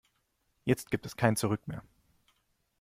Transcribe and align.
Jetzt 0.65 0.89
gibt 0.89 1.05
es 1.05 1.15
kein 1.15 1.35
Zurück 1.35 1.67
mehr. 1.67 1.83